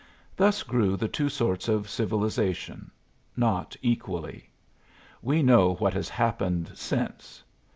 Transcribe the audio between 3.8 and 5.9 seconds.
equally. We know